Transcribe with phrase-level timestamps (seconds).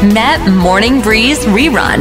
[0.00, 2.00] Met Morning Breeze Rerun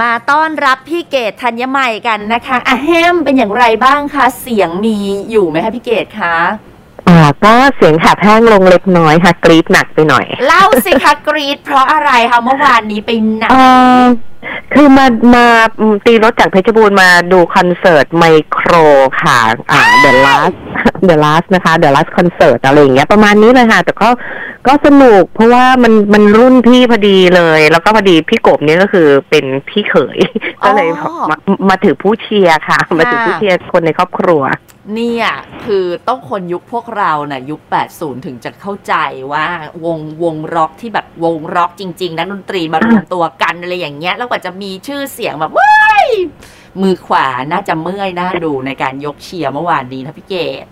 [0.00, 4.96] มาต้อนรับพี่เกดธัญใหม่กันนะคะอะแฮมเป็นอย่างไรบ้างคะ เสียงมี
[5.30, 6.36] อยู่ไหมคะพี่เกดคะ
[7.08, 13.56] อ่าก็เสียงแหบแห้งลงเล็กน้อยค่ะ กรีดหนักไปหน่อย เล่าสิคะกรีดเพราะอะไรคะเมื่อวานนี้ไปไหนเอ
[14.00, 14.02] อ
[14.74, 15.46] คือมามา
[15.80, 18.72] อืมตีรถจากเพชรบูรณ์มาดูคอนเสิร์ตไมโคร
[19.22, 19.38] ค่ะ
[19.70, 20.56] อ่า The Last
[21.08, 24.08] The Last นะคะ The Last Concert อะไรอย่างเงี้ยประมาณนี้เลยค่ะ แต่ก็
[24.66, 30.18] ก็สนุกเพราะว่ามันมันรุ่นพี่พอดีเลย แล้วก็พอดีพี่กบเนี่ยก็คือเป็นพี่เขย
[30.64, 30.88] ก็เลย
[31.30, 31.36] มา
[31.68, 34.42] มาถือผู้เชียร์ค่ะ มาถือผู้เชียร์คนในครอบครัว
[34.94, 35.26] เนี่ย
[35.64, 37.60] คือต้องคนยุคพวกเราน่ะยุค
[37.92, 38.94] 80 ถึงจะเข้าใจ
[39.32, 39.46] ว่า
[39.84, 46.08] วงวงร็อกที่แบบวงร็อกจริงๆนักดนตรีมารวมตัวกันอะไรอย่างเงี้ย แล้วกว่าจะมีชื่อเสียงแบบว้าย
[46.82, 50.66] มือขวาน่าจะเมื่อยน่าดูในการยกเชียร์เมื่อวานนี้นะพี่เกด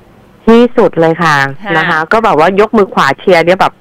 [0.47, 3.73] ที่สุดเลยค่ะค่ะ นะคะ ก็แบบว่ายกมือขวาเชียร์เนี่ยแบบ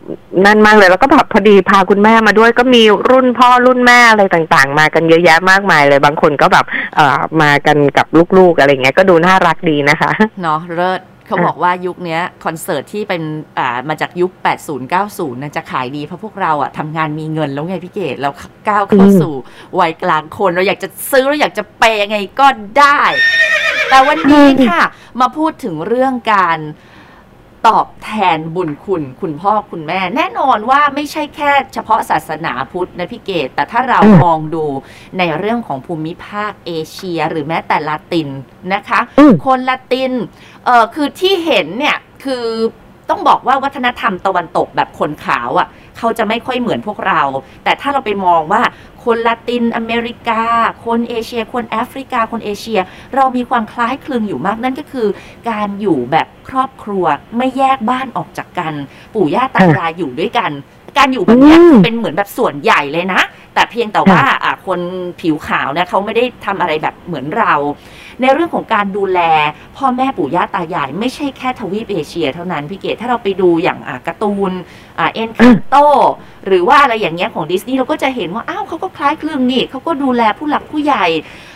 [0.45, 10.11] นั่นมากเลย แล้วก็แบบพอดีพาคุณแม่มาด้วย ก็มีรุ่นพ่อรุ่นแม่อะไรต่างๆ มากันเยอะแยะมากมายเลย บางคนก็แบบเอ่อมากันกับลูกๆอะไรเงี้ยก็ดูน่ารักดีนะคะ
[10.41, 13.21] เนาะเลิศเขาบอกว่ายุคเนี้ยคอนเสิร์ตที่เป็น
[13.59, 14.31] อ่ามาจากยุค
[14.63, 18.29] 80 90นะจะขายดีเพราะพวกเราอะทำงานมีเงินแล้วไงพี่เกดเรา
[18.67, 19.33] ก้าวเข้าอืมสู่
[19.79, 22.47] วัยกลางคนเราอยากจะซื้อเราอยากจะเปย์ยังไงก็
[22.79, 22.99] ได้
[23.93, 24.83] แต่วันนี้ค่ะ
[25.21, 26.59] มาพูดถึงเรื่องการ
[27.67, 34.65] ตอบแทนบุญคุณ คุณพ่อคุณแม่ แน่นอนว่าไม่ใช่แค่เฉพาะศาสนาพุทธนะพี่เกดแต่ถ้าเราอืมมองดู
[35.17, 38.29] ในเรื่องของภูมิภาคเอเชีย หรือแม้แต่ลาติน
[38.73, 40.13] นะคะอืมคนละติน
[40.65, 42.45] เออคือที่เห็นเนี่ยคือ
[43.13, 47.21] ต้องบอกว่าวัฒนธรรมตะวันตกแบบคนขาวอะ่ะเขาจะไม่ค่อยเหมือนพวกเรา
[47.63, 48.61] แต่ถ้าเราไปมองว่า
[49.03, 50.43] คนละตินอเมริกา
[50.85, 52.79] คนเอเชีย คนแอฟริกา คนเอเชีย
[53.15, 55.07] เรามีความคล้ายคลึงอยู่มากนั่นก็คือ
[55.49, 57.05] การอยู่แบบครอบครัว
[57.37, 58.73] ไม่แยกบ้านออกจากกัน
[59.13, 60.51] ปู่ย่าตายายอยู่ด้วยกัน
[60.97, 63.21] การอยู่แบบเนี้ยอืมเป็นเหมือนแบบส่วนใหญ่เลยนะ
[63.53, 64.79] แต่เพียงแต่ว่าอะคน
[65.21, 67.53] ผิวขาวเนี่ยเขาไม่ได้ทำอะไรแบบเหมือนเรา
[68.21, 69.19] ในเรื่องของการดูแล
[69.77, 74.51] พ่อแม่ปู่ย่าตายาย ไม่ใช่แค่ทวีปเอเชีย เท่านั้นพี่เกดถ้าเราไปดูอย่างอะการ์ตูน
[74.99, 75.75] อะเอ็นคันโต
[76.47, 81.52] หรือว่าอะไรอย่างเงี้ยของดิสนีย์เราก็จะเห็นว่าอ้าวเขาก็คล้ายคลึงนี่เขาก็ดูแลผู้หลักผู้ใหญ่อ่าอืม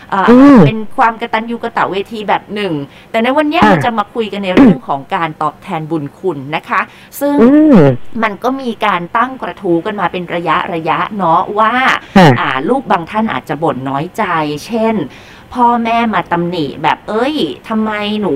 [0.67, 2.73] เป็นความกตัญญูกตเวทีแบบหนึ่ง
[3.11, 6.81] แต่ในวันเนี้ยอะเราจะมาคุยกันในเรื่องของการตอบแทนบุญคุณนะคะ
[7.19, 7.77] ซึ่งอืม
[8.23, 11.73] มันก็มีการตั้งกระทู้กันมาเป็นระยะระยะเนาะว่า
[12.17, 14.23] ค่ะอ่าลูกบางท่านอาจจะบ่นน้อยใจ
[14.65, 14.95] เช่น
[15.53, 17.35] พ่อแม่มาตำหนิแบบเอ้ย
[17.69, 17.91] ทำไม
[18.21, 18.33] หนู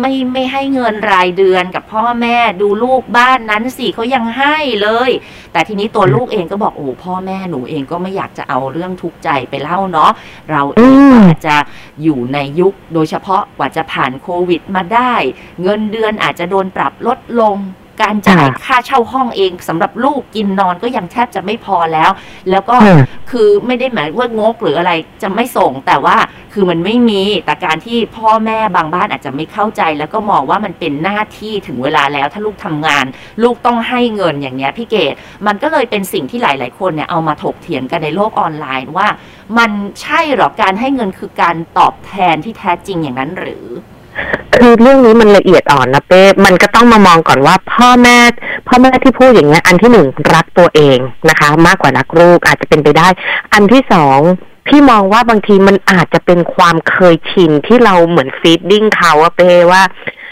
[0.00, 5.10] ไม่ไม่ให้เงินรายเดือนกับพ่อแม่ดูลูกบ้านนั้นสิเขายังให้เลย
[5.52, 10.10] แต่ทีนี้ตัวลูกเองก็บอกโอ้พ่อแม่หนูเองก็ไม่อยากจะเอาเรื่องทุกข์ใจไปเล่าเนาะ
[10.50, 11.56] เราเองอืมอาจจะ
[12.02, 15.14] อยู่ในยุคโดยเฉพาะกว่าจะผ่านโควิดมาได้
[15.62, 17.56] เงินเดือนอาจจะโดนปรับลดลง
[18.02, 22.10] การจ่ายค่ะค่าเช่าห้องเองสำหรับลูกกินนอนก็ยังแทบจะไม่พอแล้ว
[22.50, 26.16] แล้วก็ค่ะคือไม่ได้หมายว่างกหรืออะไรจะไม่ส่งแต่ว่า
[26.52, 33.04] คือมันไม่มีแต่การที่พ่อแม่บางบ้านอาจจะไม่เข้าใจ แล้วก็มองว่ามันเป็นหน้าที่ถึงเวลาแล้ว ถ้าลูกทำงาน
[33.42, 35.14] ลูกต้องให้เงินอย่างเงี้ยพี่เกด
[35.46, 39.08] มันก็เลยเป็นสิ่งที่หลาย ๆ คนเนี่ยเอามาถกเถียงกันในโลกออนไลน์ว่า
[39.58, 39.70] มัน
[40.02, 43.66] ใช่เหรอการให้เงินคือการตอบแทนที่แท้จริงอย่างนั้นหรือ
[44.56, 48.18] คือเรื่องนี้มันละเอียดอ่อนนะเป้มันก็ต้องมามองก่อนว่าพ่อแม่
[48.68, 50.98] พ่อแม่ที่พูดอย่างเงี้ย อันที่หนึ่งรักตัวเอง
[51.28, 53.08] นะคะ มากกว่ารักลูกอาจจะเป็นไปได้
[53.52, 54.20] อันที่สอง
[54.68, 59.82] พี่มองว่าบางทีมันอาจจะเป็นความเคยชินที่เราเหมือน feeding เขาอะเป้ว่า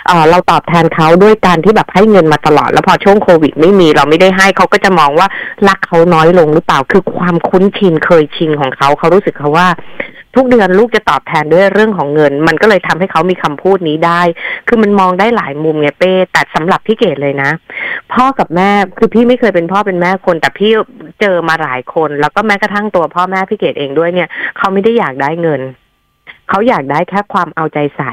[0.06, 5.28] เออเราตอบแทนเขาด้วยการที่แบบให้เงินมาตลอด แล้วพอช่วงโควิดไม่มีเราไม่ได้ให้เขาก็จะมองว่า
[5.69, 9.69] รักเขาน้อยลงหรือเปล่า คือความคุ้นชินเคยชินของเขาเขารู้สึกเขาว่า
[10.34, 14.22] ทุกเดือนลูกจะตอบแทนด้วยเรื่องของเงิน มันก็เลยทำให้เขามีคำพูดนี้ได้
[14.69, 17.50] คือมันมองได้หลายมุมไงเป้แต่สำหรับพี่เกดเลยนะ
[18.12, 20.72] พ่อกับแม่คือพี่ไม่เคยเป็นพ่อเป็นแม่คน แต่พี่
[21.20, 24.28] เจอมาหลายคน แล้วก็แม้กระทั่งตัวพ่อแม่พี่เกดเองด้วยเนี่ย
[24.59, 25.60] เขาไม่ได้อยากได้เงิน
[26.49, 28.12] เขาอยากได้แค่ความเอาใจใส่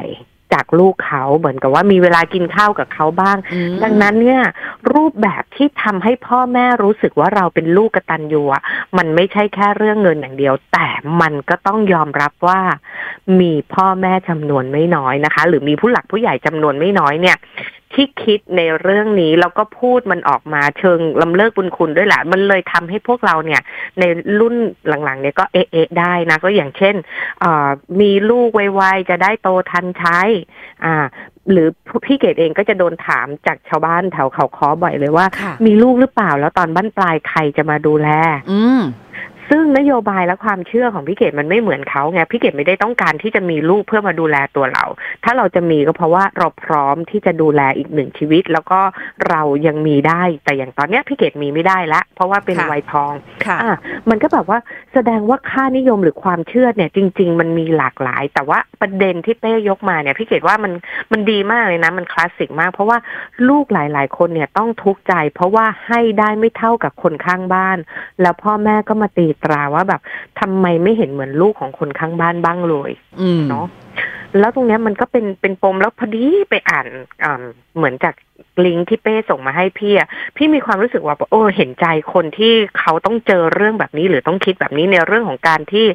[0.53, 3.37] จากลูกเขาเหมือนกับว่ามีเวลากินข้าวกับเขาบ้าง
[3.83, 4.43] ดังนั้นเนี่ย
[4.93, 8.63] รูปแบบที่ทำให้พ่อแม่รู้สึกว่าเราเป็นลูกกตัญญูอะ
[8.97, 10.87] มันไม่ใช่แค่เรื่องเงินอย่างเดียว แต่
[11.21, 12.59] มันก็ต้องยอมรับว่า
[13.39, 17.37] มีพ่อแม่จำนวนไม่น้อยนะคะ หรือมีผู้หลักผู้ใหญ่จำนวนไม่น้อยเนี่ย
[17.99, 23.61] ที่คิดในเรื่องนี้แล้วก็พูดมันออกมาเชิงลำเลิกบุญคุณด้วยแหละมันเลยทำให้พวกเราเนี่ย
[23.99, 24.03] ใน
[24.39, 24.55] รุ่น
[24.87, 26.95] หลังๆ เนี่ยก็เอะเอะได้นะ ก็อย่างเช่น
[27.39, 27.69] เอ่อ
[28.01, 30.19] มีลูกไวๆจะได้โตทันใช้
[30.83, 31.05] อ่า
[31.51, 31.67] หรือ
[32.05, 38.09] พี่เกดเองก็จะโดนถามจากชาวบ้านแถวเขาคอบ่อยเลยว่าค่ะมีลูกหรือเปล่าแล้วตอนบ้านปลายใครจะมาดูแล
[38.51, 38.81] อืม
[39.49, 44.85] ซึ่งนโยบายและความเชื่อของพี่เกดมันไม่เหมือนเขาไงพี่เกดไม่ได้ต้องการที่จะมีลูกเพื่อมาดูแลตัวเรา
[45.23, 48.79] ถ้าเราจะมีก็เพราะว่าเราพร้อมที่จะดูแลอีกหนึ่งชีวิต แล้วก็
[49.29, 53.13] เรายังมีได้ แต่อย่างตอนเนี้ยพี่เกดมีไม่ได้ละ เพราะว่าเป็นค่ะวัยทอง
[53.45, 53.77] ค่ะอะ
[54.09, 54.59] มันก็แบบว่า
[54.93, 60.73] แสดงว่าค่านิยมหรือความเชื่อเนี่ยจริง ๆ มันมีหลากหลาย แต่ว่าประเด็นที่เป้ยกมาเนี่ยพี่เกดว่ามัน
[61.11, 62.97] มันดีมากเลยนะมันคลาสสิกมาก เพราะว่า
[63.49, 67.77] ลูกหลาย ๆ คนเนี่ยต้องทุกข์ใจ เพราะว่าให้ได้ไม่เท่ากับคนข้างบ้าน
[68.21, 70.01] แล้วพ่อแม่ก็มาตีตราว่าแบบ
[70.39, 72.91] ทำไมไม่เห็นเหมือนลูกของคนข้างบ้านบ้างเลย
[73.21, 73.67] อืมเนาะ
[74.39, 76.87] แล้วตรงเนี้ยมันก็เป็นเป็นปมแล้วพอดีไปอ่าน
[77.23, 77.41] อ่า
[77.77, 78.15] เหมือนจาก
[78.65, 85.85] ลิงก์ที่เป้ส่งมาให้พี่อะพี่มีความรู้สึกว่าโอ้เห็นใจคนที่เขาต้องเจอเรื่องแบบนี้ หรือต้องคิดแบบนี้ในเรื่องของการที่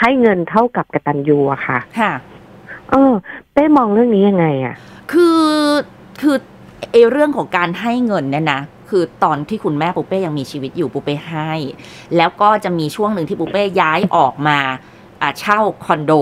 [0.00, 2.12] ให้เงินเท่ากับกตัญญูอะค่ะ ค่ะ
[2.90, 3.12] เออ
[3.52, 4.74] เป้มองเรื่องนี้ยังไงอะ
[5.12, 5.40] คือ
[6.20, 6.36] คือ
[6.92, 8.60] ไอเรื่องของการให้เงินเนี่ยนะ
[8.90, 11.52] คือตอนที่คุณแม่ปูเป้ยังมีชีวิตอยู่ปูเป้ให้
[12.16, 14.58] แล้วก็จะมีช่วงหนึ่งที่ปูเป้ย้ายออกมา
[15.22, 16.12] อ่าเช่าคอนโด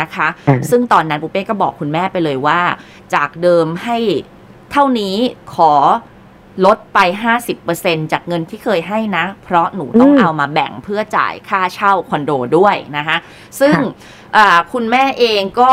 [0.00, 2.60] นะคะอืมซึ่งตอนนั้นปูเป้ก็บอกคุณแม่ไปเลยว่า
[3.14, 3.98] จากเดิมให้
[4.72, 5.16] เท่านี้
[5.54, 5.72] ขอ
[6.66, 6.98] ลดไป
[7.56, 13.16] 50%จากเงินที่เคยให้นะ เพราะหนูต้องอืมเอามาแบ่งเพื่อจ่ายค่าเช่าคอนโดด้วยนะคะ
[13.60, 15.72] ซึ่งค่ะอ่าคุณแม่เองก็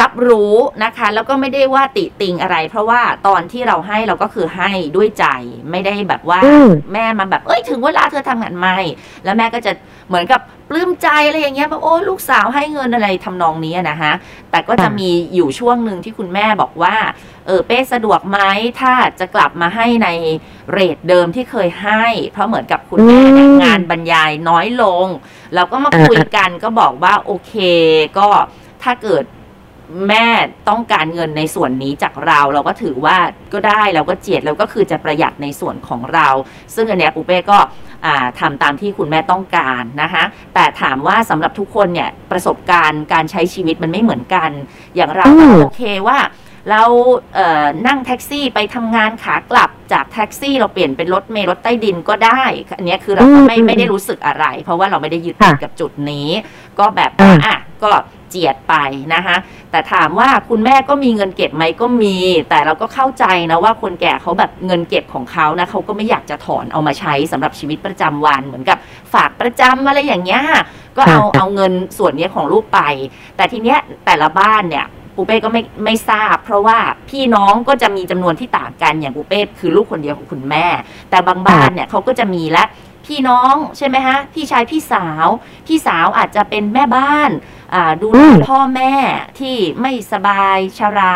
[0.00, 0.54] รับรู้
[0.84, 5.26] นะคะ แล้วก็ไม่ได้ว่าติติงอะไร เพราะว่าตอนที่เราให้เราก็คือให้ด้วยใจ
[5.70, 8.76] ไม่ได้แบบว่าอืมแม่มาแบบเอ้ยถึงเวลาเธอทำงานไม่
[9.24, 9.72] แล้วแม่ก็จะ
[10.08, 14.12] เหมือนกับปลื้มใจอะไรอย่างเงี้ยแบบโอ้ลูกสาวให้เงินอะไรทำนองนี้อะนะฮะ
[14.50, 16.96] แต่ก็จะค่ะมีอยู่ช่วงหนึ่งที่คุณแม่บอกว่า
[17.46, 18.38] เออเป้สะดวกไหม
[18.80, 20.08] ถ้าจะกลับมาให้ใน
[20.72, 25.06] เรทเดิมที่เคยให้ เพราะเหมือนกับคุณแม่เนี่ยอืมงานบรรยายน้อยลง
[25.54, 27.54] เราก็มาอ่าคุยกันก็บอกว่าโอเค
[28.18, 28.28] ก็
[28.82, 29.24] ถ้าเกิด
[30.08, 30.26] แม่
[30.68, 33.16] ต้องการเงินในส่วนนี้จากเราเราก็ถือว่า
[33.52, 36.28] ก็ได้เราก็เจียดเราก็คือจะประหยัดในส่วนของเรา
[36.74, 37.58] ซึ่งอันเนี้ยปูเป้ก็
[38.06, 40.24] อ่าทำตามที่คุณแม่ต้องการนะคะ
[40.54, 44.50] แต่ถามว่าสำหรับทุกคนเนี่ยประสบการณ์การใช้ชีวิตมันไม่เหมือนกัน
[44.96, 46.18] อย่างเราอืมโอเคว่า
[46.70, 46.82] เรา
[47.34, 52.42] เอ่อนั่งแท็กซี่ไปทำงานขากลับจากแท็กซี่เราเปลี่ยนเป็นรถเมล์รถใต้ดินก็ได้
[52.78, 56.28] อันเนี้ยคือเราก็ไม่อืมไม่ได้รู้สึกอะไร เพราะว่าเราไม่ได้ยึดติดค่ะกับจุดนี้
[56.78, 57.90] ก็แบบว่าอ่าอะก็
[58.30, 58.74] เจียดไป
[59.14, 59.36] นะคะ
[59.70, 62.16] แต่ถามว่าคุณแม่ก็มีเงินเก็บไหมก็มี
[62.50, 68.78] แต่เราก็เข้าใจนะว่าคนแก่เขาแบบเงินเก็บของเขานะเขาก็ไม่อยากจะถอนเอามาใช้สำหรับชีวิตประจำวันเหมือนกับ
[69.14, 70.42] ฝากประจำอะไรอย่างเงี้ย
[70.96, 72.80] ก็เอาเอาเงินส่วนนี้ของลูกไป
[73.36, 76.78] แต่ทีเนี้ยแต่ละบ้านเนี่ยปูเป้ก็ไม่ไม่ทราบ เพราะว่า
[77.10, 80.66] พี่น้องก็จะมีจำนวนที่ต่างกันอย่างปูเป้คือลูกคนเดียวของคุณแม่
[81.10, 82.64] แต่บางบ้านเนี่ยเขาก็จะมีละ
[83.08, 85.26] พี่น้องใช่ไหมฮะพี่ชายพี่สาว
[85.66, 87.30] พี่สาวอาจจะเป็นแม่บ้าน
[87.74, 88.94] อ่าดูแลอืมพ่อแม่
[89.38, 91.14] ที่ไม่สบายชรา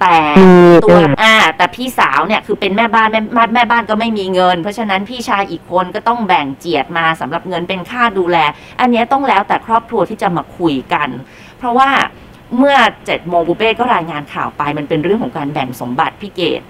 [0.00, 8.36] แต่มีตัวอืมอ่าแต่พี่สาวเนี่ยคือเป็นแม่บ้านแม่แม่แม่บ้านก็ไม่มีเงิน เพราะฉะนั้นพี่ชายอีกคนก็ต้องแบ่งเจียดมาสำหรับเงินเป็นค่าดูแล
[8.80, 11.08] อันเนี้ยต้องแล้วแต่ครอบครัวที่จะมาคุยกัน
[11.58, 11.90] เพราะว่า
[12.58, 12.76] เมื่อ
[13.06, 16.62] เจ็ดโมงบุเป้ก็รายงานข่าวไปมันเป็นเรื่องของการแบ่งสมบัติพี่เกด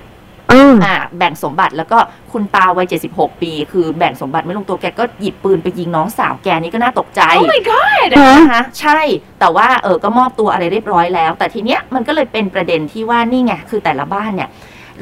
[0.53, 1.99] อืมอ่าแบ่งสมบัติแล้วก็
[2.33, 8.09] คุณตาวัย 76 ปี คือแบ่งสมบัติไม่ลงตัวแกก็หยิบปืนไปยิงน้องสาวแกนี่ก็น่าตกใจ Oh my god!
[8.13, 9.01] นะคะใช่
[9.41, 14.51] แต่ว่าเออก็มอบตัวอะไรเรียบร้อยแล้ว แต่ทีเนี้ยมันก็เลยเป็นประเด็นที่ว่านี่ไงคือแต่ละบ้านเนี่ย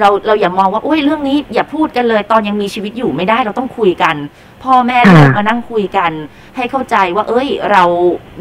[0.00, 4.16] เราเราอย่ามองว่าโอ้ยเรื่องนี้อย่าพูดกันเลย ตอนยังมีชีวิตอยู่ไม่ได้เราต้องคุยกัน
[4.64, 6.12] พ่อแม่อ่าลูกมานั่งคุยกัน
[6.56, 7.84] ให้เข้าใจว่า เอ้ย เรา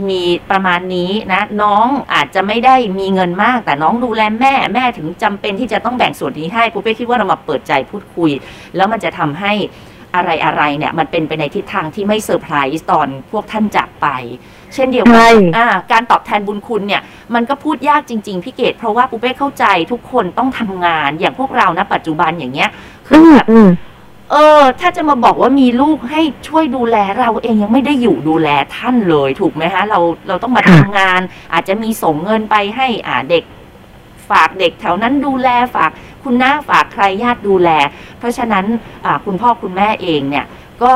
[0.10, 0.22] มี
[0.52, 8.32] ประมาณนี้นะ น้องอาจจะไม่ได้มีเงินมาก แต่น้องดูแลแม่แม่ถึงจำเป็นที่จะต้องแบ่งส่วนนี้ให้ปุ๊เป้คิดว่าเรามาเปิดใจพูดคุย
[8.76, 9.54] แล้วมันจะทำให้
[10.16, 14.08] อะไรอะไรๆเนี่ย มันเป็นไปในทิศทางที่ไม่เซอร์ไพรส์ตอนพวกท่านจากไป
[14.74, 17.02] เช่นเดียวกัใช่อ่าการตอบแทนบุญคุณเนี่ย
[17.34, 22.70] มันก็พูดยากจริง ๆ พี่เกดเพราะว่าปุ๊เป้เข้าใจทุกคนต้องทำงานอย่างพวกเรานะปัจจุบันอย่างเงี้ย
[23.08, 23.70] คือือมแบบอืม
[24.32, 31.22] เออ ถ้าจะมาบอกว่ามีลูกให้ช่วยดูแลเราเองยังไม่ได้อยู่ดูแลท่านเลย ถูกไหมฮะ เราเราต้องมาค่ะทำงาน
[31.54, 33.44] อาจจะมีส่งเงินไปให้ อ่าเด็ก
[34.30, 35.92] ฝากเด็กแถวนั้นดูแลฝาก
[36.24, 37.70] คุณน้าฝากใครญาติดูแล
[38.20, 38.66] เพราะฉะนั้น
[39.06, 40.46] อ่าคุณพ่อคุณแม่เองเนี่ย
[40.84, 40.94] ก็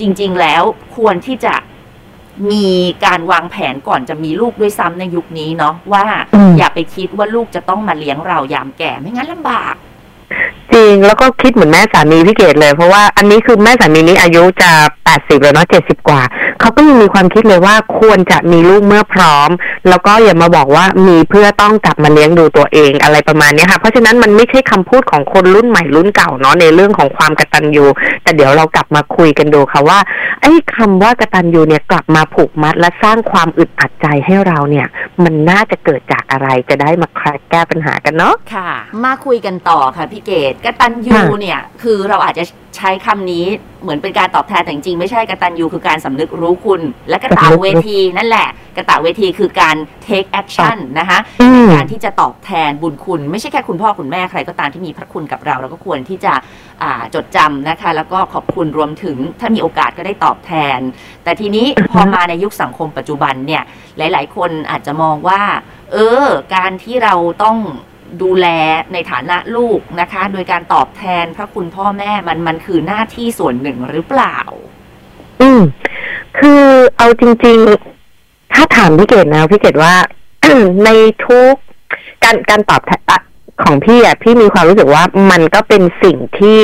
[0.00, 0.62] จริง ๆ แล้ว
[0.96, 1.54] ควรที่จะ
[2.52, 2.66] มี
[3.04, 9.74] การวางแผนก่อนจะมีลูกด้วยซ้ำในยุคนี้เนาะว่าอืมอย่าไปคิดว่าลูกจะต้องมาเลี้ยงเรายามแก่ไม่งั้นลำบาก
[10.74, 14.70] จริงแล้วก็คิดเหมือนแม่สามีพี่เกดเลย เพราะว่าอันนี้คือแม่สามีนี้อายุจะ
[15.04, 16.22] แปดสิบแล้วเนาะเจ็ดสิบกว่า
[16.60, 19.50] เขาก็ยังมีความคิดเลยว่าควรจะมีลูกเมื่อพร้อม
[19.88, 27.84] แล้วก็อย่ามาบอกว่ามีเพื่อต้องกลับมาเลี้ยงดูตัวเองอะไรประมาณนี้ค่ะ เพราะฉะนั้นมันไม่ใช่คำพูดของคนรุ่นใหม่รุ่นเก่าเนาะในเรื่องของความกตัญญู
[28.22, 29.98] แต่เดี๋ยวเรากลับมาคุยกันดูค่ะว่า
[30.42, 34.86] ไอ้คำว่ากตัญญูเนี่ยกลับมาผูกมัดและสร้างความอึดอัดใจให้เราเนี่ย
[35.24, 38.70] มันน่าจะเกิดจากอะไรจะได้มาคลายแก้ปัญหากันเนาะค่ะ
[39.04, 42.44] มาคุยกันต่อค่ะพี่เกดกตัญญูเนี่ย คือเราอาจจะ
[42.76, 43.44] ใช้คำนี้
[43.82, 56.32] เหมือนเป็นการตอบแทนแต่จริงๆไม่ใช่กตัญญูคือการสำนึกรู้คุณ และกระตาเวทีนั่นแหละ กระตาเวทีคือการ take action นะคะอืมการที่จะตอบแทนบุญคุณ ไม่ใช่แค่คุณพ่อคุณแม่ใครก็ตามที่มีพระคุณกับเรา เราก็ควรที่จะ
[56.82, 60.78] อ่าจดจำนะคะ แล้วก็ขอบคุณรวมถึงถ้ามีโอกาสก็ได้ตอบแทน
[61.24, 63.62] แต่ทีนี้พอมาในยุคสังคมปัจจุบันเนี่ย
[63.98, 65.42] หลาย ๆ คนอาจจะมองว่า
[65.92, 67.58] เออ การที่เราต้อง
[68.22, 68.46] ดูแล
[68.92, 74.36] ในฐานะลูกนะคะ โดยการตอบแทนพระคุณพ่อแม่มันมันคือหน้าที่ส่วนหนึ่งหรือเปล่า
[75.40, 75.60] อืม
[76.38, 76.64] คือ
[76.96, 77.58] เอาจริง
[78.06, 79.94] ๆ ถ้าถามพี่เกดนะพี่เกดว่า
[80.84, 80.90] ใน
[81.26, 81.54] ทุก
[82.24, 83.00] การการตอบแทน
[83.64, 86.60] ของพี่อะพี่มีความรู้สึกว่ามันก็เป็นสิ่งที่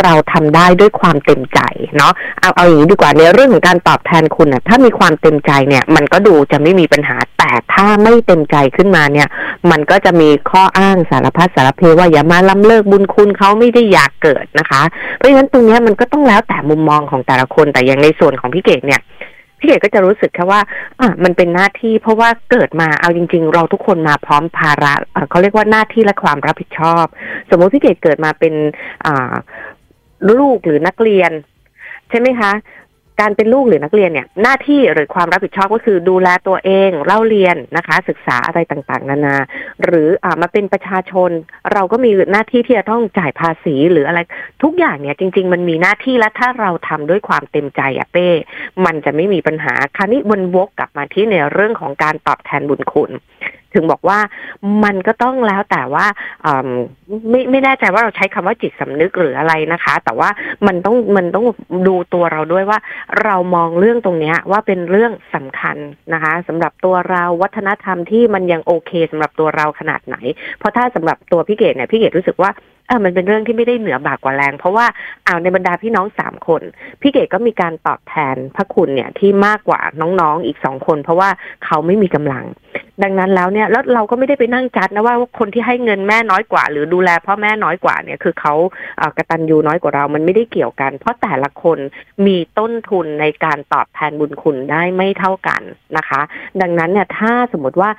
[0.00, 1.60] เราทำได้ด้วยความเต็มใจ
[1.96, 9.28] เนาะเอาเอาอย่างนี้ดีกว่าในเรื่องของการตอบแทนคุณอะถ้ามีความเต็มใจเนี่ย มันก็ดูจะไม่มีปัญหาแต่ถ้าไม่เต็มใจขึ้นมาเนี่ย
[9.70, 14.82] มันก็จะมีข้ออ้างสารพัดสารเพว่าอย่ามาล้ำเลิกบุญคุณเขาไม่ได้อยากเกิดนะคะ
[15.16, 19.00] เพราะฉะนั้นตรงเนี้ยมันก็ต้องแล้วแต่มุมมองของแต่ละคนแต่อย่างในส่วนของพี่เกดเนี่ย
[19.58, 20.60] พี่เกดก็จะรู้สึกแค่ว่า
[21.00, 27.04] อะมันเป็นหน้าที่ เพราะว่าเกิดมาเอาจริง ๆ เราทุกคนมาพร้อมภาระเอ่อเขาเรียกว่าหน้าที่และความรับผิดชอบ
[27.50, 28.54] สมมติพี่เกดเกิดมาเป็น
[29.06, 29.34] อ่า
[30.38, 31.32] ลูกหรือนักเรียน
[32.10, 32.52] ใช่ไหมคะ
[33.20, 39.36] การเป็นลูกหรือนักเรียนเนี่ยหน้าที่หรือความรับผิดชอบก็คือดูแลตัวเองเล่าเรียนนะคะ ศึกษาอะไรต่างๆ นานา
[39.84, 41.30] หรืออ่ามาเป็นประชาชน
[41.72, 44.20] เราก็มีหน้าที่ที่จะต้องจ่ายภาษีหรืออะไร
[44.62, 48.28] ทุกอย่างเนี่ยจริง ๆ มันมีหน้าที่และถ้าเราทำด้วยความเต็มใจอะเป้
[48.84, 53.10] มันจะไม่มีปัญหาคราวนี้วนวกกลับมาที่ในเรื่องของการตอบแทนบุญคุณ
[53.74, 54.18] ถึงบอกว่า
[54.84, 56.06] มันก็ต้องแล้วแต่ว่า
[57.30, 60.28] ไม่ไม่แน่ใจว่าเราใช้คำว่าจิตสำนึกหรืออะไรนะคะ แต่ว่า
[60.66, 61.46] มันต้องมันต้อง
[61.88, 62.78] ดูตัวเราด้วยว่า
[63.22, 65.76] เรามองเรื่องตรงนี้ว่าเป็นเรื่องสำคัญ
[66.12, 70.16] นะคะสำหรับตัวเราวัฒนธรรมที่มันยังโอเคสำหรับตัวเราขนาดไหน
[70.58, 72.50] เพราะถ้าสำหรับตัวพี่เกดเนี่ยพี่เกดรู้สึกว่า
[72.88, 74.86] เออมันเป็นเรื่องที่ไม่ได้เหนือบากกว่าแรง เพราะว่า
[75.24, 76.62] เอาในบรรดาพี่น้องสามคน
[77.00, 81.28] พี่เกดก็มีการตอบแทนพระคุณเนี่ยที่มากกว่าน้องๆอีกสองคน เพราะว่า
[81.64, 82.44] เขาไม่มีกำลัง
[83.02, 88.54] ดังนั้นแล้วเนี่ยแล้วเราก็ไม่ได้ไปนั่งจัดนะว่าคนที่ให้เงินแม่น้อยกว่า หรือดูแลพ่อแม่น้อยกว่าเนี่ยคือเขา
[88.98, 91.78] เอ่อกตัญญูน้อยกว่าเรา มันไม่ได้เกี่ยวกัน เพราะแต่ละคน
[92.26, 95.62] มีต้นทุนในการตอบแทนบุญคุณได้ไม่เท่ากัน
[95.96, 96.20] นะคะ
[96.60, 97.90] ดังนั้นเนี่ยถ้าสมมติว่า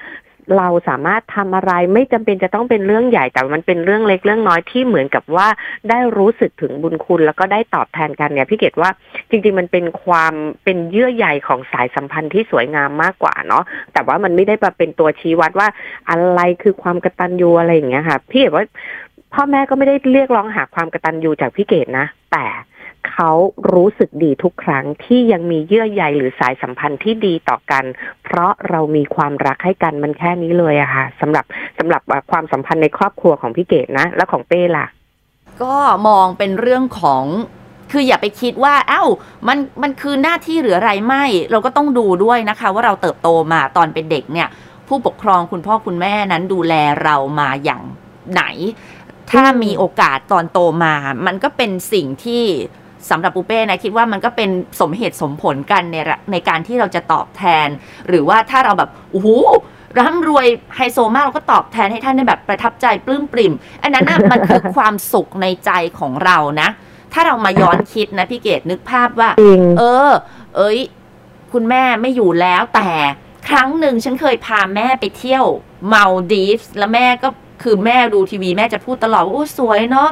[0.58, 5.48] เราสามารถทำอะไรไม่จำเป็นจะต้องเป็นเรื่องใหญ่แต่มันเป็นเรื่องเล็กเรื่องน้อยที่เหมือนกับว่า
[5.90, 8.90] ได้รู้สึกถึงบุญคุณ แล้วก็ได้ตอบแทนกันเนี่ยพี่เกดว่า
[9.30, 13.64] จริง ๆ มันเป็นความเป็นเยื่อใยของสายสัมพันธ์ที่สวยงามมากกว่าเนาะ
[13.94, 15.68] แต่ว่ามันไม่ได้มาเป็นตัวชี้วัดว่า
[16.10, 18.66] อะไรคือความกระตัญญูอะไรอย่างเงี้ยค่ะ พี่เกดว่า
[19.34, 22.46] พ่อแม่ก็ไม่ได้เรียกร้องหาความกระตัญญูจากพี่เกดนะ แต่
[23.12, 23.32] เขา
[23.74, 27.84] รู้สึกดีทุกครั้งที่ยังมีเยื่อใยหรือสายสัมพันธ์ที่ดีต่อกัน
[28.24, 31.46] เพราะเรามีความรักให้กันมันแค่นี้เลยอะค่ะสำหรับ
[31.78, 32.02] สำหรับ
[32.32, 34.88] ความสัมพันธ์ในครอบครัวของพี่เกดนะ และของเป้ล่ะ
[35.64, 35.76] ก็
[36.08, 37.24] มองเป็นเรื่องของ
[37.92, 39.04] คืออย่าไปคิดว่า เอ้า
[39.48, 44.48] มัน มันคือหน้าที่หรืออะไรไม่ เราก็ต้องดูด้วยนะคะ ว่าเราเติบโตมาตอนเป็นเด็กเนี่ย
[44.88, 47.82] ผู้ปกครองคุณพ่อคุณแม่นั้นดูแลเรามาอย่าง
[48.34, 48.44] ไหน
[49.32, 50.94] ถ้ามีโอกาสตอนโตมา
[51.26, 52.44] มันก็เป็นสิ่งที่
[53.10, 54.50] สำหรับปูเป้นะคิดว่ามันก็เป็น
[54.82, 57.68] สมเหตุสมผลกันในระในการที่เราจะตอบแทน
[58.08, 59.30] หรือว่าถ้าเราแบบโอ้โห
[60.00, 66.70] ร่ำรวยไฮโซมากเราก็ตอบแทนให้ท่านได้แบบประทับใจปลื้มปริ่ม อันนั้นน่ะมันคือความสุขในใจของเรานะ
[67.14, 70.12] ถ้าเรามาย้อนคิดนะพี่เกดนึกภาพว่าจริงเออ
[70.58, 70.80] เอ้ย
[71.54, 72.90] คุณแม่ไม่อยู่แล้วแต่
[73.50, 75.46] ครั้งหนึ่งฉันเคยพาแม่ไปเที่ยว
[75.88, 77.30] เมาดีฟส์แล้วแม่ก็
[77.64, 80.10] คือแม่ดูทีวีแม่จะพูดตลอดว่าโอ้สวยเนาะ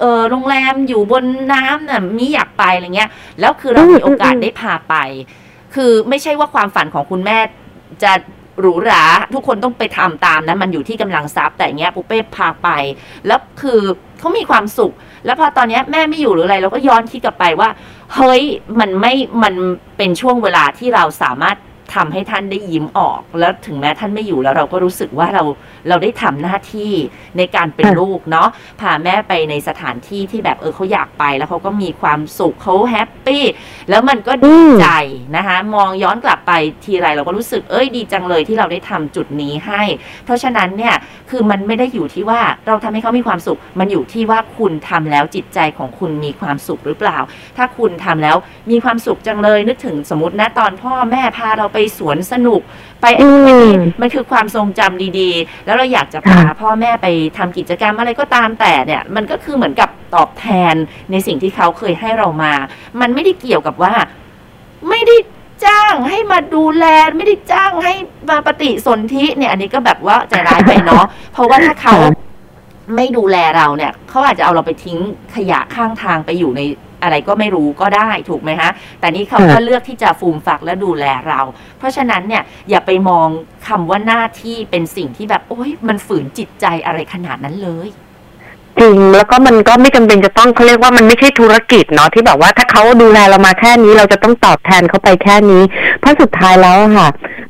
[0.00, 4.94] เออโรงแรมอยู่บนน้ำน่ะมีอยากไปอะไรเงี้ย แล้วคือเรามีโอกาสได้พาไป
[5.74, 7.38] คือไม่ใช่ว่าความฝันของคุณแม่
[8.02, 8.12] จะ
[8.60, 9.04] หรูหรา
[9.34, 12.68] ทุกคนต้องไปทำตามนะมันอยู่ที่กำลังทรัพย์ แต่อย่างเงี้ยปุ๊เป้พาไป
[13.26, 13.80] แล้วคือ
[14.18, 14.92] เขามีความสุข
[15.24, 17.68] แล้วพอตอนเนี้ยแม่ไม่อยู่หรืออะไร เราก็ย้อนคิดกลับไปว่า
[18.14, 18.42] เฮ้ย
[18.80, 19.54] มันไม่มัน
[19.96, 21.56] เป็นช่วงเวลาที่เราสามารถ
[21.94, 25.42] ทำให้ท่านได้ยิ้มออก แล้วถึงแม้ท่านไม่อยู่แล้วเราก็รู้สึกว่าเรา
[25.88, 26.92] เราได้ทำหน้าที่
[27.38, 28.48] ในการเป็นค่ะลูกเนาะ
[28.80, 33.44] พาแม่ไปในสถานที่ที่แบบเออเขาอยากไปแล้วเขาก็มีความสุขเขาแฮปปี้
[33.90, 34.88] แล้วมันก็ดีอืมใจ
[35.36, 36.52] นะคะมองย้อนกลับไป
[36.84, 39.82] ทีไรเราก็รู้สึกเอ้ยดีจังเลยที่เราได้ทำจุดนี้ให้
[40.24, 40.94] เพราะฉะนั้นเนี่ย
[41.30, 47.18] คือมันไม่ได้อยู่ที่ว่าเราทำให้เขามีความสุข มันอยู่ที่ว่าคุณทำแล้วจิตใจของคุณมีความสุขหรือเปล่า
[47.56, 48.36] ถ้าคุณทำแล้ว
[48.70, 52.60] มีความสุขจังเลยนึกถึงสมมตินะตอนพ่อแม่พาเราไปสวนสนุก
[53.00, 53.30] ไปอื
[53.70, 57.06] มมันคือความทรงจำดีๆ แล้วเราอยากจะพาค่ะพ่อแม่ไป
[57.38, 60.74] ทำกิจกรรมอะไรก็ตามแต่เนี่ย มันก็คือเหมือนกับตอบแทน
[61.10, 62.52] ในสิ่งที่เขาเคยให้เรามา
[63.00, 63.94] มันไม่ได้เกี่ยวกับว่า
[64.88, 65.16] ไม่ได้
[65.64, 66.84] จ้างให้มาดูแล
[67.16, 67.94] ไม่ได้จ้างให้
[68.30, 71.96] มาปฏิสนธิเนี่ย อันนี้ก็แบบว่าใจร้ายไปเนาะเพราะว่าถ้าเขา
[72.96, 74.98] ไม่ดูแลเราเนี่ย เขาอาจจะเอาเราไปทิ้ง
[75.34, 76.60] ขยะข้างทางไปอยู่ใน
[77.02, 81.40] อะไรก็ไม่รู้ก็ได้ถูกไหมฮะแต่นี่เขาก็ค่ะเลือกที่จะฟูมฝักและดูแลเรา
[81.78, 83.28] เพราะฉะนั้นเนี่ยอย่าไปมอง
[83.68, 87.88] คำว่าหน้าที่เป็นสิ่งที่แบบโอ้ยมันฝืนจิตใจอะไรขนาดนั้นเลย
[88.80, 95.62] จริง แล้วก็มันก็ไม่จำเป็นจะต้องเขาเรียกว่ามันไม่ใช่ธุรกิจเนาะที่แบบว่าถ้าเขาดูแลเรามาแค่นี้เราจะต้องตอบแทนเขาไปแค่นี้
[96.00, 97.08] เพราะสุดท้ายแล้วค่ะ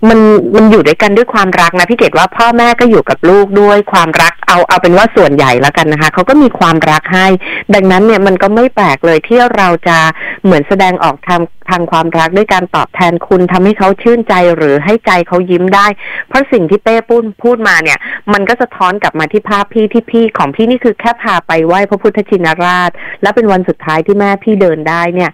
[0.08, 0.18] มัน
[0.56, 7.26] มันอยู่ด้วยกันด้วยความรักนะพี่เกดว่าพ่อแม่ก็อยู่กับลูกด้วยความรักเอาเอาเป็นว่าส่วนใหญ่แล้วกันนะคะเขาก็มีความรักให้
[7.74, 9.98] ดังนั้นเนี่ยมันก็ไม่แปลกเลยที่เราจะ
[10.44, 15.86] เหมือนแสดงออกทาง ทางความรักด้วยการตอบแทนคุณทำให้เขาชื่นใจหรือให้ใจเขายิ้มได้
[16.28, 17.98] เพราะสิ่งที่เป้พูดพูดมาเนี่ย
[18.32, 22.90] มันก็สะท้อนกลับมาที่ภาพพี่ที่พี่ของพี่นี่คือแค่พาไปไหว้พระพุทธชินราช
[23.22, 25.30] และเป็นวันสุดท้ายที่แม่พี่เดินได้เนี่ย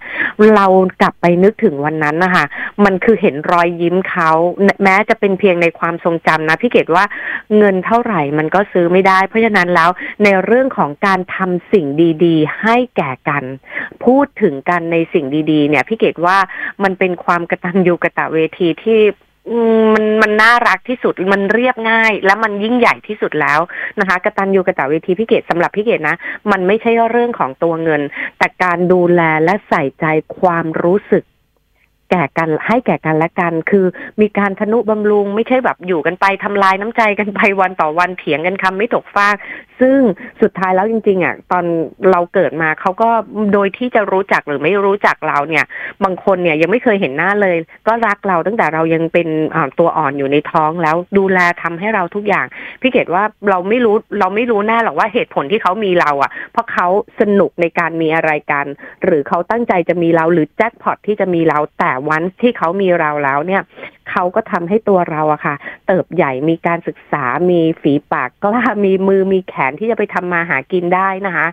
[0.55, 0.65] เรา
[1.01, 2.45] กลับไปนึกถึงวันนั้นนะคะ
[2.85, 4.31] มันคือเห็นรอยยิ้มเขา
[4.83, 7.05] แม้จะเป็นเพียงในความทรงจำนะ พี่เกดว่า
[7.57, 9.89] เงินเท่าไหร่มันก็ซื้อไม่ได้ เพราะฉะนั้นแล้ว
[10.23, 11.85] ในเรื่องของการทำสิ่ง
[12.25, 13.43] ดี ๆ ให้แก่กัน
[14.05, 16.39] พูดถึงกันในสิ่งดีๆ เนี่ยพี่เกดว่าว่า
[16.83, 19.01] มันเป็นความกระตัญญูกระตะเวทีที่
[19.93, 23.59] มันมันน่ารักที่สุดมันเรียบง่าย และมันยิ่งใหญ่ที่สุดแล้ว
[23.99, 26.15] นะคะกระตัญญูกระตะเวทีพี่เกดสำหรับพี่เกดนะ
[26.51, 28.01] มันไม่ใช่เรื่องของตัวเงิน
[28.37, 30.05] แต่การดูแลและใส่ใจ
[30.39, 31.23] ความรู้สึก
[32.11, 33.85] แก่กันให้แก่กันและกัน คือ
[34.21, 39.35] มีการทนุบำรุงไม่ใช่แบบอยู่กันไปทำลายน้ำใจกันไปวันต่อวันเถียงกันคำไม่ตกฟาก
[39.79, 39.97] ซึ่ง
[40.41, 41.65] สุดท้ายแล้วจริงๆอะตอน
[42.11, 43.09] เราเกิดมาเขาก็
[43.53, 45.65] โดยที่จะรู้จักหรือไม่รู้จักเราเนี่ย
[46.03, 47.57] บางคนเนี่ยยังไม่เคยเห็นหน้าเลย
[47.87, 49.27] ก็รักเราตั้งแต่เรายังเป็น
[49.79, 52.45] ตัวอ่อนอยู่ในท้องแล้วดูแลทำให้เราทุกอย่าง
[52.81, 56.87] พี่เกดว่าเราไม่รู้เราไม่รู้แน่หรอกว่าเหตุผลที่เขามีเราอะ เพราะเขา
[57.19, 58.65] สนุกในการมีอะไรกัน
[59.03, 63.61] หรือเขาตั้งใจจะมีเราหรือแจ็คพอตที่จะมีเราแต่วันที่เขามีเราแล้วเนี่ย
[64.11, 65.55] เขาก็ทำให้ตัวเราอะค่ะ
[65.87, 71.47] เติบใหญ่มีการศึกษามีฝีปากกล้ามีมือมีแขนที่จะไปทำมาหากินได้นะคะ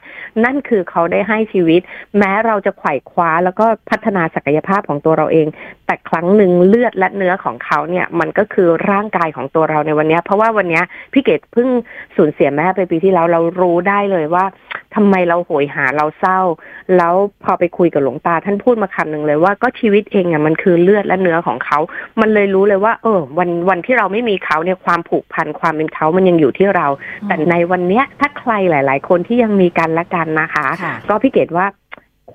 [0.45, 1.81] นั่นคือเขาได้ให้ชีวิต
[2.19, 5.47] แม้เราจะไขว่คว้าแล้วก็พัฒนาศักยภาพของตัวเราเอง
[5.87, 10.81] แต่ครั้งหนึ่งเลือดและเนื้อของเขาเนี่ยมันก็คือร่างกายของตัวเราในวันนี้ เพราะว่าวันนี้
[11.13, 11.69] พี่เกดเพิ่ง
[12.17, 14.45] สูญเสียแม่ไปปีที่แล้วเรารู้ได้เลยว่า
[14.95, 16.41] ทำไมเราโหยหาเราเศร้า
[16.97, 17.15] แล้ว
[17.45, 21.79] พอไปคุยกับหลวงตาท่านพูดมาคำหนึ่งเลยว่าก็ชีวิตเองอะมันคือเลือดและเนื้อของเขา
[22.21, 26.87] มันเลยรู้เลยว่า เออ วันวันที่เราไม่มีเขาเนี่ยความผูกพันความเป็นเขามันยังอยู่ที่เรา
[27.29, 31.67] แต่ในวันเนี้ยถ้าใครหลาย ๆ คนที่ยังมีกันและกันนะคะค่ะก็พี่เกดว่า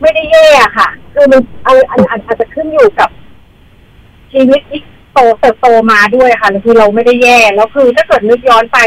[0.00, 3.10] ไม่ได้แย่ค่ะ คือมันอันอันอันอาจจะขึ้นอยู่กับ
[4.32, 4.80] ชีวิตที่
[5.12, 8.78] โตเติบโตมาด้วยค่ะแล้วคือเราไม่ได้แย่แล้วคือถ้าเกิดนึกย้อนไป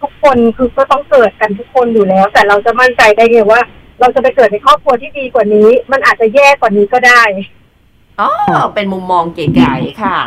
[0.00, 3.60] ทุกคนคือก็ต้องเกิดกันทุกคนอยู่แล้ว แต่เราจะมั่นใจได้ไงว่า
[4.00, 7.22] เราจะไปเกิดในครอบครัวที่ดีกว่านี้ มันอาจจะแย่กว่านี้ก็ได้
[8.20, 8.28] อ๋อ
[8.74, 10.18] เป็นมุมมองเก๋ๆค่ะ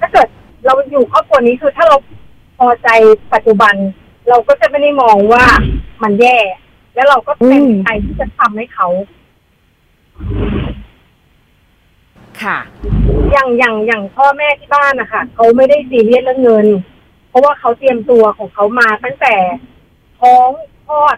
[0.00, 0.28] ถ้าเกิด
[0.66, 1.96] เราอยู่ครอบครัวนี้คือถ้าเรา
[2.58, 2.88] พอใจ
[3.34, 3.74] ปัจจุบัน
[4.28, 5.44] เราก็จะไม่ได้มองว่า
[6.02, 6.38] มันแย่
[6.94, 8.88] แล้วเราก็เต็มใจที่จะทำให้เขา
[12.42, 12.58] ค่ะ
[13.32, 16.66] อย่างอย่างอย่างพ่อแม่ที่บ้านนะคะเขาไม่ได้ซีเรียสเรื่องเงิน
[17.28, 19.34] เพราะว่าเขาเตรียมตัวของเขามาตั้งแต่
[20.20, 20.50] ท้อง
[20.86, 21.16] คลอด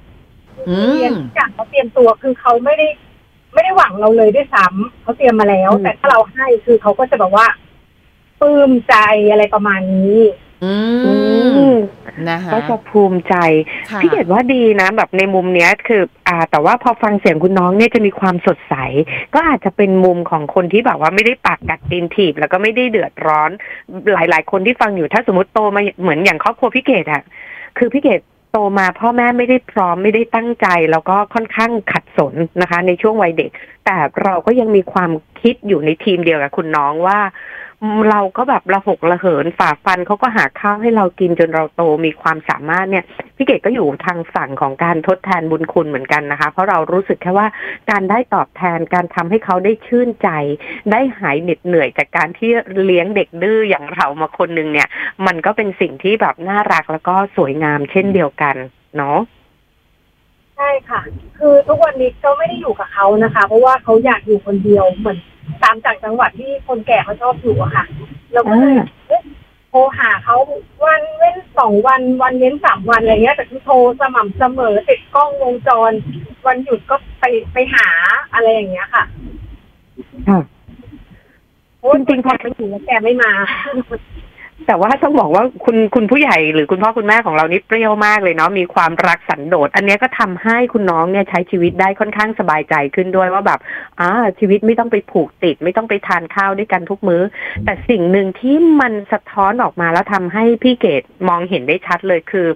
[0.69, 2.87] อืมเรียนทุกอย่างเขาเตรียมตัวคือเขาไม่ได้
[3.53, 7.47] ไม่ได้หวังเราเลยด้วยซ้ำเขาเตรียมมาแล้วอืมแต่ถ้าเราให้คือเขาก็จะแบบว่า
[8.40, 8.95] ปลื้มใจ
[9.31, 10.17] อะไรประมาณนี้
[10.64, 10.74] อื
[11.05, 11.14] อื
[11.66, 11.74] มม
[12.31, 13.35] นะคะก็จะภูมิใจ
[13.90, 18.74] ค่ะพี่เกดว่าดีนะ แบบในมุมเนี้ยคือ อ่า แต่ว่าพอฟังเสียงคุณน้องเนี่ยจะมีความสดใส
[19.35, 23.50] ก็อาจจะเป็นมุมของคนที่แบบว่าไม่ได้ปากกัดตีนถีบ แล้วก็ไม่ได้เดือดร้อน
[24.12, 27.22] หลาย ๆ คนที่ฟังอยู่ถ้าสมมติโตมาเหมือนอย่างครอบครัวพี่เกดอะ
[27.79, 28.20] คือพี่เกด
[28.53, 33.50] โตมาพ่อแม่ไม่ได้พร้อมไม่ได้ตั้งใจ แล้วก็ค่อนข้างขัดสนนะคะ ในช่วงวัยเด็ก
[33.85, 37.18] แต่เราก็ยังมีความคิดอยู่ในทีมเดียวกับคุณน้องว่า
[38.11, 43.05] เราก็แบบระหกระเหินฝ่าฟันเขาก็หาข้าวให้เรากินจนเราโตมีความสามารถเนี่ย
[43.37, 47.47] พี่เกดก็อยู่ทางฝั่งของการทดแทนบุญคุณเหมือนกันนะคะ เพราะเรารู้สึกแค่ว่า
[47.90, 50.29] การได้ตอบแทนการทำให้เขาได้ชื่นใจ
[50.92, 52.51] ได้หายเหน็ดเหนื่อยจากการที่
[52.85, 54.88] เลี้ยงเด็กดื้ออย่างเรามาคนหนึ่งเนี่ย
[55.27, 58.57] มันก็เป็นสิ่งที่แบบน่ารักแล้วก็สวยงามเช่นเดียวกัน
[58.97, 59.18] เนาะ
[60.57, 61.01] ใช่ค่ะ
[61.38, 65.18] คือทุกวันนี้ก็ไม่ได้อยู่กับเขานะคะ เพราะว่าเขาอยากอยู่คนเดียวเหมือน
[65.62, 67.85] ตามจากจังหวัดที่คนแก่เขาชอบอยู่อะค่ะ
[68.33, 68.74] เราก็เลย
[69.09, 69.22] เอ๊ะ
[69.70, 70.37] โทรหาเขา
[70.85, 75.92] วันเว้นสองวันวันเว้นสามวันอะไรเงี้ยแต่คือโทรสม่ำเสมอติดกล้องวงจร
[76.46, 77.88] วันหยุดก็ไปไปหา
[78.33, 79.04] อะไรอย่างเงี้ยค่ะ
[80.28, 80.40] ค่ะ
[81.76, 83.30] เพราะว่าจริงๆพอไปถึงแล้วแกไม่มา
[84.66, 93.61] แต่ว่าต้องบอกว่าคุณคุณผู้ใหญ่หรือคุณพ่อคุณแม่ของเรานี่เปรี้ยวมากเลยเนาะมีความรักสันโดษอันนี้ก็ทำให้คุณน้องเนี่ยใช้ชีวิตได้ค่อนข้างสบายใจขึ้นด้วยว่าแบบ
[94.00, 97.22] อ่าชีวิตไม่ต้องไปผูกติด ไม่ต้องไปทานข้าวด้วยกันทุกมื้อ
[97.64, 102.46] แต่สิ่งหนึ่งที่มันสะท้อนออกมาแล้วทำให้พี่เกดมองเห็นได้ชัดเลยคือ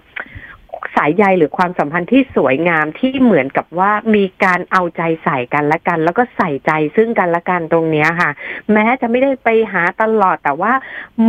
[0.96, 8.30] สายใยหรือความสัมพันธ์ที่สวยงามที่เหมือนกับว่ามีการเอาใจใส่กันและกัน แล้วก็ใส่ใจซึ่งกันและกันตรงเนี้ค่ะ
[8.72, 10.72] แม้จะไม่ได้ไปหาตลอดแต่ว่า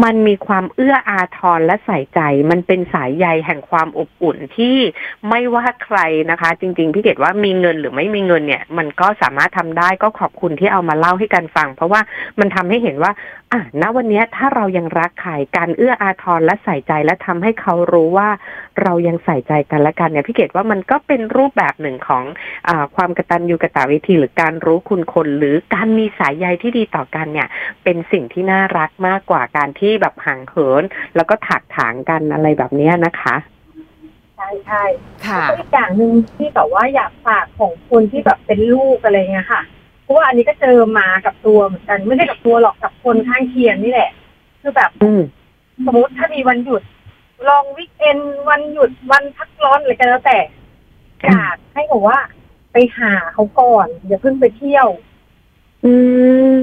[0.03, 2.19] มันมีความเอื้ออาทรและใส่ใจ
[2.51, 4.77] มันเป็นสายใยแห่งความอบอุ่นที่
[5.29, 5.99] ไม่ว่าใคร
[6.31, 12.01] นะคะ จริง ๆ พี่เกดว่ามีเงินหรือไม่มีเงินเนี่ย มันก็สามารถทำได้ก็ขอบคุณที่เอามาเล่าให้กันฟัง เพราะว่า
[12.39, 13.11] มันทำให้เห็นว่า
[13.53, 18.29] อะณวันนี้ถ้าเรายังรักใครการเอื้ออาทรและใส่ใจและทำให้เขารู้ว่า
[18.81, 22.23] เรายังใส่ใจกันและกันเนี่ยพี่เกดว่ามันก็เป็นรูปแบบหนึ่งของ
[22.67, 27.47] อาความกตัญญูกตเวทีหรือการรู้คุณคน หรือการมีสายใยที่ดีต่อกันเนี่ย
[27.83, 30.83] เป็นสิ่งที่น่ารักมากกว่าการที่แบบห่างเหิน
[31.15, 33.35] แล้วก็ถักถางกันอะไรแบบเนี้ยนะคะ
[34.35, 34.83] ใช่ใช่
[35.25, 39.61] ค่ะแล้วก็อีกอย่างหนึ่งที่แบบว่าอยากฝากของคนที่แบบเป็นลูกอะไรเงี้ยค่ะ
[40.03, 44.09] เพราะว่าอันนี้ก็เจอมากับตัวเหมือนกัน ไม่ใช่กับตัวหรอกกับคนข้างเคียงนี่แหละ
[44.61, 45.21] คือแบบอืม
[45.85, 46.81] สมมติถ้ามีวันหยุด
[47.47, 50.39] ลองวิกเอนวันหยุดวันพักร้อนอะไรก็แล้วแต่
[51.25, 52.19] อยากให้บอกว่า
[52.71, 54.87] ไปหาเขาก่อน อย่าเพิ่งไปเที่ยว
[55.85, 55.93] อื
[56.51, 56.53] ม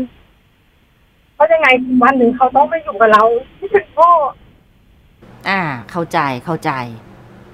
[1.34, 1.68] เพราะยังไง
[2.02, 3.22] วันหนึ่งเขาต้องมาอยู่กับเรา
[3.58, 4.10] ที่เป็นพ่อ
[5.48, 5.60] อ่า
[5.90, 6.70] เข้าใจเข้าใจ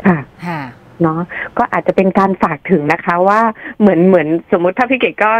[0.04, 0.60] ค่ะค่ะ
[1.02, 1.20] เนาะ
[1.58, 3.40] ก็อาจจะเป็นการฝากถึงนะคะว่า
[3.80, 5.32] เหมือนเหมือนสมมุติถ้าพี่เกดก็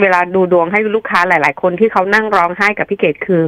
[0.00, 3.42] เวลาดูดวงให้ลูกค้าหลาย ๆ คนที่เขานั่งร้องไห้กับพี่เกดคือ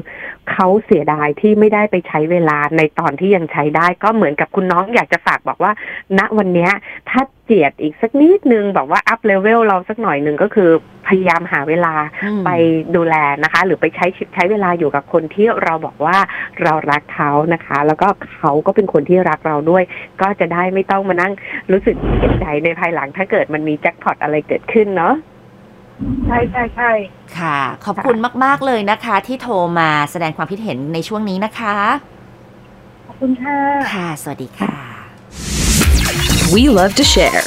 [0.51, 5.73] เขาเสียดายที่ไม่ได้ไปใช้เวลาในตอนที่ยังใช้ได้ ก็เหมือนกับคุณน้องอยากจะฝากบอกว่า
[6.19, 6.71] ณวันเนี้ย
[7.11, 10.71] ถ้าเจียดอีกสักนิดนึงบอกว่า up level เราสักหน่อยหนึ่งก็คือ
[11.09, 11.95] พยายามหาเวลา
[12.45, 12.51] ไป
[12.97, 16.19] ดูแลนะคะ หรือไปใช้ใช้เวลาอยู่กับคนที่เราบอกว่า
[16.63, 19.83] เรารักเขานะคะ แล้วก็เขาก็เป็นคนที่รักเราด้วย
[20.21, 21.33] ก็จะได้ไม่ต้องมานั่ง
[21.73, 25.15] รู้สึกเสียใจในภายหลังถ้าเกิดมันมีแจ็คพอตอะไรเกิดขึ้นเนาะ
[26.27, 26.91] ใช่ใช่ใช่
[27.39, 31.77] ค่ะ ขอบคุณมาก ๆ เลยนะคะ ที่โทรมาแสดงความคิดเห็นในช่วงนี้นะคะ
[33.07, 33.57] ขอบคุณค่ะ
[33.93, 34.75] ค่ะ สวัสดีค่ะ
[36.55, 37.43] We love to share.